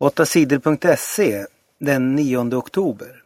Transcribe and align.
8sidor.se 0.00 1.46
den 1.80 2.14
9 2.14 2.54
oktober. 2.56 3.22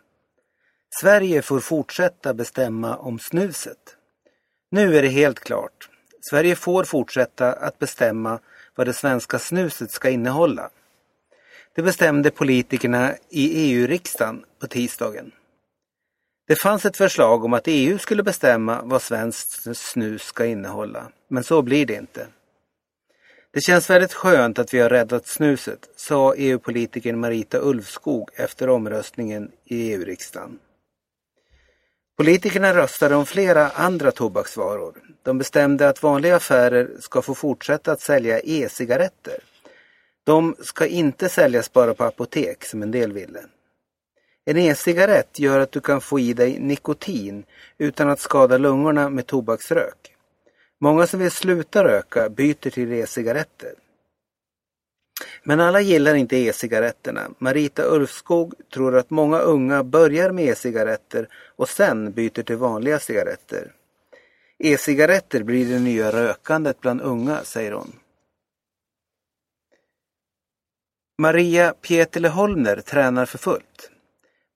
Sverige 1.00 1.42
får 1.42 1.60
fortsätta 1.60 2.34
bestämma 2.34 2.96
om 2.96 3.18
snuset. 3.18 3.96
Nu 4.70 4.96
är 4.96 5.02
det 5.02 5.08
helt 5.08 5.40
klart. 5.40 5.88
Sverige 6.30 6.56
får 6.56 6.84
fortsätta 6.84 7.52
att 7.52 7.78
bestämma 7.78 8.38
vad 8.74 8.86
det 8.86 8.92
svenska 8.92 9.38
snuset 9.38 9.90
ska 9.90 10.10
innehålla. 10.10 10.70
Det 11.74 11.82
bestämde 11.82 12.30
politikerna 12.30 13.14
i 13.28 13.72
EU-riksdagen 13.72 14.44
på 14.60 14.66
tisdagen. 14.66 15.32
Det 16.46 16.56
fanns 16.56 16.84
ett 16.84 16.96
förslag 16.96 17.44
om 17.44 17.52
att 17.52 17.68
EU 17.68 17.98
skulle 17.98 18.22
bestämma 18.22 18.82
vad 18.82 19.02
svenskt 19.02 19.76
snus 19.76 20.22
ska 20.22 20.46
innehålla, 20.46 21.08
men 21.28 21.44
så 21.44 21.62
blir 21.62 21.86
det 21.86 21.94
inte. 21.94 22.26
Det 23.54 23.60
känns 23.60 23.90
väldigt 23.90 24.12
skönt 24.12 24.58
att 24.58 24.74
vi 24.74 24.78
har 24.78 24.88
räddat 24.88 25.26
snuset, 25.26 25.88
sa 25.96 26.34
EU-politikern 26.34 27.20
Marita 27.20 27.58
Ulvskog 27.58 28.30
efter 28.34 28.68
omröstningen 28.68 29.50
i 29.64 29.92
EU-riksdagen. 29.92 30.58
Politikerna 32.16 32.74
röstade 32.74 33.14
om 33.14 33.26
flera 33.26 33.70
andra 33.70 34.10
tobaksvaror. 34.10 34.94
De 35.22 35.38
bestämde 35.38 35.88
att 35.88 36.02
vanliga 36.02 36.36
affärer 36.36 36.90
ska 37.00 37.22
få 37.22 37.34
fortsätta 37.34 37.92
att 37.92 38.00
sälja 38.00 38.40
e-cigaretter. 38.40 39.38
De 40.24 40.56
ska 40.60 40.86
inte 40.86 41.28
säljas 41.28 41.72
bara 41.72 41.94
på 41.94 42.04
apotek 42.04 42.64
som 42.64 42.82
en 42.82 42.90
del 42.90 43.12
ville. 43.12 43.40
En 44.44 44.56
e-cigarett 44.56 45.38
gör 45.38 45.60
att 45.60 45.72
du 45.72 45.80
kan 45.80 46.00
få 46.00 46.20
i 46.20 46.32
dig 46.32 46.58
nikotin 46.60 47.44
utan 47.78 48.10
att 48.10 48.20
skada 48.20 48.58
lungorna 48.58 49.10
med 49.10 49.26
tobaksrök. 49.26 50.13
Många 50.80 51.06
som 51.06 51.20
vill 51.20 51.30
sluta 51.30 51.84
röka 51.84 52.28
byter 52.28 52.70
till 52.70 52.92
e-cigaretter. 52.92 53.74
Men 55.42 55.60
alla 55.60 55.80
gillar 55.80 56.14
inte 56.14 56.36
e-cigaretterna. 56.36 57.30
Marita 57.38 57.82
Ulfskog 57.82 58.54
tror 58.74 58.96
att 58.96 59.10
många 59.10 59.38
unga 59.38 59.84
börjar 59.84 60.30
med 60.30 60.44
e-cigaretter 60.44 61.28
och 61.56 61.68
sen 61.68 62.12
byter 62.12 62.42
till 62.42 62.56
vanliga 62.56 62.98
cigaretter. 62.98 63.72
E-cigaretter 64.58 65.42
blir 65.42 65.68
det 65.68 65.78
nya 65.78 66.12
rökandet 66.12 66.80
bland 66.80 67.00
unga, 67.00 67.44
säger 67.44 67.72
hon. 67.72 67.92
Maria 71.18 71.74
Pietele 71.80 72.28
Holmner 72.28 72.80
tränar 72.80 73.26
för 73.26 73.38
fullt. 73.38 73.90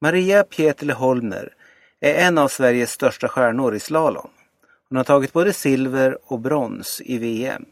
Maria 0.01 0.45
Pietele 0.45 0.93
Holmner 0.93 1.55
är 2.01 2.15
en 2.15 2.39
av 2.39 2.49
Sveriges 2.49 2.93
största 2.93 3.29
stjärnor 3.29 3.75
i 3.75 3.81
slalom. 3.81 4.31
Hon 4.89 4.97
har 4.97 5.05
tagit 5.05 5.33
både 5.33 5.53
silver 5.53 6.19
och 6.25 6.41
brons 6.41 7.03
i 7.05 7.19
VM. 7.19 7.65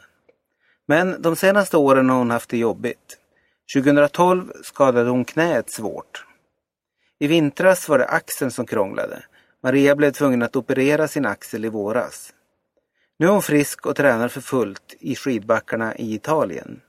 Men 0.87 1.23
de 1.23 1.37
senaste 1.37 1.77
åren 1.77 2.11
har 2.11 2.19
hon 2.19 2.31
haft 2.31 2.51
det 2.51 2.59
jobbigt. 2.59 3.19
2012 3.75 4.53
skadade 4.63 5.11
hon 5.11 5.25
knäet 5.25 5.71
svårt. 5.71 6.27
I 7.19 7.27
vintras 7.27 7.89
var 7.89 7.99
det 7.99 8.07
axeln 8.07 8.51
som 8.51 8.67
krånglade. 8.67 9.23
Maria 9.63 9.97
blev 9.97 10.11
tvungen 10.11 10.43
att 10.43 10.57
operera 10.57 11.09
sin 11.09 11.27
axel 11.27 11.65
i 11.65 11.69
våras. 11.69 12.33
Nu 13.19 13.27
är 13.27 13.31
hon 13.31 13.43
frisk 13.43 13.87
och 13.87 13.97
tränar 13.97 14.29
för 14.29 14.41
fullt 14.41 14.95
i 15.01 15.15
skidbackarna 15.15 15.97
i 15.97 16.15
Italien. 16.15 16.81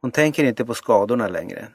Hon 0.00 0.10
tänker 0.10 0.44
inte 0.44 0.64
på 0.64 0.74
skadorna 0.74 1.28
längre. 1.28 1.68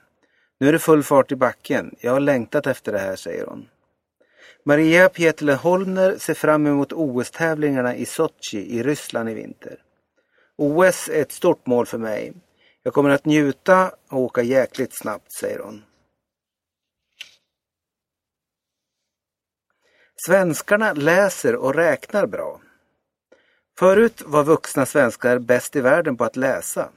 Nu 0.60 0.68
är 0.68 0.74
det 0.74 0.80
full 0.80 1.04
fart 1.04 1.32
i 1.32 1.36
backen. 1.36 1.96
Jag 2.00 2.12
har 2.12 2.20
längtat 2.20 2.68
efter 2.68 2.92
det 2.92 3.00
här, 3.00 3.16
säger 3.16 3.46
hon. 3.46 3.66
Maria 4.66 5.10
Pietle 5.10 5.54
Holmner 5.54 6.18
ser 6.18 6.34
fram 6.34 6.68
emot 6.68 6.94
OS-tävlingarna 6.94 7.96
i 7.96 8.06
Sochi 8.06 8.78
i 8.78 8.84
Ryssland 8.84 9.30
i 9.30 9.34
vinter. 9.34 9.82
OS 10.56 11.10
är 11.10 11.22
ett 11.22 11.32
stort 11.32 11.66
mål 11.66 11.86
för 11.86 11.98
mig. 11.98 12.34
Jag 12.84 12.94
kommer 12.94 13.10
att 13.10 13.26
njuta 13.26 13.92
och 14.10 14.20
åka 14.20 14.42
jäkligt 14.42 14.98
snabbt, 14.98 15.32
säger 15.32 15.60
hon. 15.60 15.84
Svenskarna 20.28 20.94
läser 20.94 21.56
och 21.56 21.76
räknar 21.76 22.28
bra. 22.28 22.62
Förut 23.80 24.22
var 24.26 24.44
vuxna 24.44 24.86
svenskar 24.86 25.40
bäst 25.40 25.76
i 25.76 25.82
världen 25.82 26.18
på 26.18 26.24
att 26.24 26.36
läsa. 26.36 26.90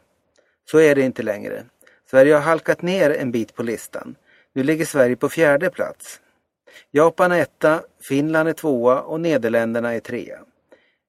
Så 0.71 0.81
är 0.81 0.95
det 0.95 1.03
inte 1.03 1.23
längre. 1.23 1.65
Sverige 2.11 2.35
har 2.35 2.41
halkat 2.41 2.83
ner 2.83 3.11
en 3.11 3.31
bit 3.31 3.55
på 3.55 3.63
listan. 3.63 4.15
Nu 4.53 4.63
ligger 4.63 4.85
Sverige 4.85 5.17
på 5.17 5.29
fjärde 5.29 5.71
plats. 5.71 6.21
Japan 6.91 7.33
är 7.33 7.39
etta, 7.39 7.83
Finland 8.03 8.49
är 8.49 8.53
tvåa 8.53 9.01
och 9.01 9.21
Nederländerna 9.21 9.95
är 9.95 10.01
trea. 10.01 10.39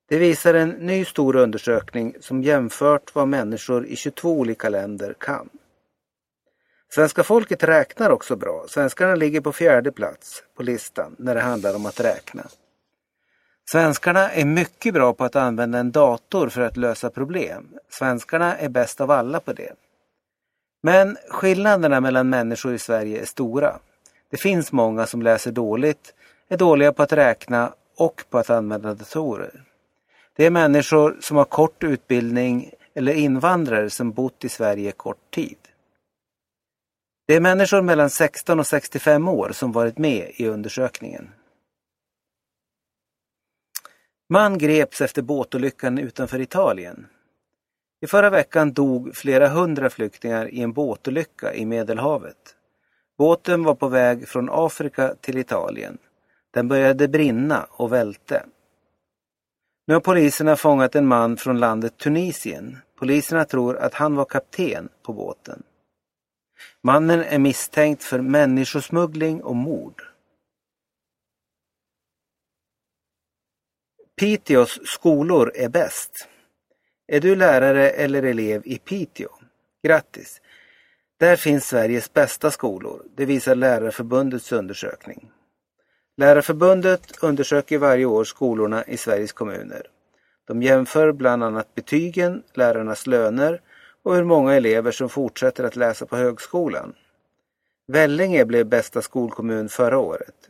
Det 0.09 0.17
visar 0.17 0.53
en 0.53 0.69
ny 0.69 1.05
stor 1.05 1.35
undersökning 1.35 2.15
som 2.19 2.43
jämfört 2.43 3.15
vad 3.15 3.27
människor 3.27 3.85
i 3.85 3.95
22 3.95 4.39
olika 4.39 4.69
länder 4.69 5.15
kan. 5.19 5.49
Svenska 6.93 7.23
folket 7.23 7.63
räknar 7.63 8.09
också 8.09 8.35
bra. 8.35 8.65
Svenskarna 8.67 9.15
ligger 9.15 9.41
på 9.41 9.51
fjärde 9.51 9.91
plats 9.91 10.43
på 10.57 10.63
listan 10.63 11.15
när 11.17 11.35
det 11.35 11.41
handlar 11.41 11.75
om 11.75 11.85
att 11.85 11.99
räkna. 11.99 12.43
Svenskarna 13.71 14.31
är 14.31 14.45
mycket 14.45 14.93
bra 14.93 15.13
på 15.13 15.23
att 15.23 15.35
använda 15.35 15.79
en 15.79 15.91
dator 15.91 16.49
för 16.49 16.61
att 16.61 16.77
lösa 16.77 17.09
problem. 17.09 17.67
Svenskarna 17.89 18.57
är 18.57 18.69
bäst 18.69 19.01
av 19.01 19.11
alla 19.11 19.39
på 19.39 19.53
det. 19.53 19.73
Men 20.83 21.17
skillnaderna 21.29 21.99
mellan 21.99 22.29
människor 22.29 22.73
i 22.73 22.79
Sverige 22.79 23.21
är 23.21 23.25
stora. 23.25 23.79
Det 24.31 24.37
finns 24.37 24.71
många 24.71 25.05
som 25.05 25.21
läser 25.21 25.51
dåligt, 25.51 26.13
är 26.47 26.57
dåliga 26.57 26.93
på 26.93 27.03
att 27.03 27.13
räkna 27.13 27.73
och 27.97 28.23
på 28.29 28.37
att 28.37 28.49
använda 28.49 28.93
datorer. 28.93 29.63
Det 30.35 30.45
är 30.45 30.49
människor 30.49 31.17
som 31.21 31.37
har 31.37 31.45
kort 31.45 31.83
utbildning 31.83 32.71
eller 32.93 33.13
invandrare 33.13 33.89
som 33.89 34.11
bott 34.11 34.45
i 34.45 34.49
Sverige 34.49 34.91
kort 34.91 35.31
tid. 35.31 35.57
Det 37.27 37.35
är 37.35 37.39
människor 37.39 37.81
mellan 37.81 38.09
16 38.09 38.59
och 38.59 38.67
65 38.67 39.27
år 39.27 39.51
som 39.53 39.71
varit 39.71 39.97
med 39.97 40.31
i 40.35 40.47
undersökningen. 40.47 41.29
Man 44.29 44.57
greps 44.57 45.01
efter 45.01 45.21
båtolyckan 45.21 45.97
utanför 45.97 46.39
Italien. 46.39 47.07
I 48.01 48.07
förra 48.07 48.29
veckan 48.29 48.73
dog 48.73 49.15
flera 49.15 49.47
hundra 49.47 49.89
flyktingar 49.89 50.53
i 50.53 50.61
en 50.61 50.73
båtolycka 50.73 51.53
i 51.53 51.65
Medelhavet. 51.65 52.55
Båten 53.21 53.63
var 53.63 53.75
på 53.75 53.87
väg 53.87 54.27
från 54.27 54.49
Afrika 54.51 55.15
till 55.21 55.37
Italien. 55.37 55.97
Den 56.51 56.67
började 56.67 57.07
brinna 57.07 57.67
och 57.69 57.91
välte. 57.91 58.45
Nu 59.87 59.93
har 59.93 60.01
poliserna 60.01 60.55
fångat 60.55 60.95
en 60.95 61.07
man 61.07 61.37
från 61.37 61.59
landet 61.59 61.97
Tunisien. 61.97 62.77
Poliserna 62.95 63.45
tror 63.45 63.77
att 63.77 63.93
han 63.93 64.15
var 64.15 64.25
kapten 64.25 64.89
på 65.03 65.13
båten. 65.13 65.63
Mannen 66.83 67.19
är 67.23 67.39
misstänkt 67.39 68.03
för 68.03 68.21
människosmuggling 68.21 69.43
och 69.43 69.55
mord. 69.55 70.03
Piteås 74.15 74.79
skolor 74.83 75.51
är 75.55 75.69
bäst. 75.69 76.27
Är 77.07 77.19
du 77.19 77.35
lärare 77.35 77.89
eller 77.89 78.23
elev 78.23 78.61
i 78.65 78.77
Piteå? 78.77 79.29
Grattis! 79.83 80.41
Där 81.21 81.35
finns 81.35 81.67
Sveriges 81.67 82.13
bästa 82.13 82.51
skolor. 82.51 83.05
Det 83.15 83.25
visar 83.25 83.55
Lärarförbundets 83.55 84.51
undersökning. 84.51 85.31
Lärarförbundet 86.17 87.23
undersöker 87.23 87.77
varje 87.77 88.05
år 88.05 88.23
skolorna 88.23 88.85
i 88.85 88.97
Sveriges 88.97 89.33
kommuner. 89.33 89.87
De 90.47 90.61
jämför 90.61 91.11
bland 91.11 91.43
annat 91.43 91.75
betygen, 91.75 92.43
lärarnas 92.53 93.07
löner 93.07 93.61
och 94.03 94.15
hur 94.15 94.23
många 94.23 94.53
elever 94.53 94.91
som 94.91 95.09
fortsätter 95.09 95.63
att 95.63 95.75
läsa 95.75 96.05
på 96.05 96.15
högskolan. 96.15 96.93
Vellinge 97.87 98.45
blev 98.45 98.65
bästa 98.65 99.01
skolkommun 99.01 99.69
förra 99.69 99.97
året. 99.97 100.49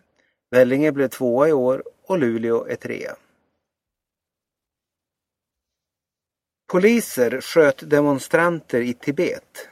Vellinge 0.51 0.91
blev 0.91 1.07
tvåa 1.07 1.49
i 1.49 1.53
år 1.53 1.83
och 2.07 2.19
Luleå 2.19 2.65
är 2.65 2.75
trea. 2.75 3.15
Poliser 6.67 7.41
sköt 7.41 7.89
demonstranter 7.89 8.81
i 8.81 8.93
Tibet. 8.93 9.67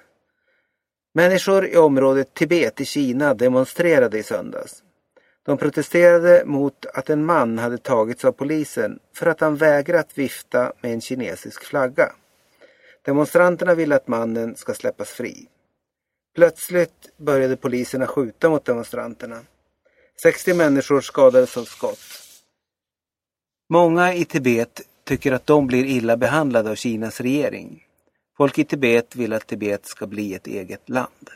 Människor 1.14 1.66
i 1.66 1.78
området 1.78 2.34
Tibet 2.34 2.82
i 2.82 2.86
Kina 2.86 3.34
demonstrerade 3.34 4.18
i 4.18 4.24
söndags. 4.24 4.84
De 5.46 5.58
protesterade 5.58 6.44
mot 6.46 6.86
att 6.86 7.10
en 7.10 7.26
man 7.26 7.58
hade 7.58 7.78
tagits 7.78 8.26
av 8.26 8.32
polisen 8.32 9.00
för 9.16 9.26
att 9.26 9.42
han 9.42 9.56
vägrat 9.56 10.18
vifta 10.18 10.74
med 10.82 10.94
en 10.94 11.02
kinesisk 11.02 11.64
flagga. 11.64 12.12
Demonstranterna 13.06 13.76
vill 13.76 13.94
att 13.94 14.08
mannen 14.08 14.56
ska 14.56 14.74
släppas 14.74 15.10
fri. 15.10 15.48
Plötsligt 16.36 17.18
började 17.18 17.56
poliserna 17.56 18.08
skjuta 18.08 18.50
mot 18.50 18.66
demonstranterna. 18.66 19.40
60 20.22 20.54
människor 20.54 21.02
skadades 21.02 21.58
av 21.58 21.64
skott. 21.64 22.00
Många 23.70 24.14
i 24.14 24.26
Tibet 24.26 24.82
tycker 25.04 25.32
att 25.32 25.48
de 25.48 25.68
blir 25.68 25.86
illa 25.86 26.18
behandlade 26.18 26.70
av 26.72 26.76
Kinas 26.76 27.22
regering. 27.22 27.86
Folk 28.40 28.58
i 28.60 28.64
Tibet 28.64 29.16
vill 29.16 29.34
att 29.34 29.48
Tibet 29.48 29.86
ska 29.86 30.08
bli 30.08 30.34
ett 30.34 30.48
eget 30.48 30.90
land. 30.90 31.30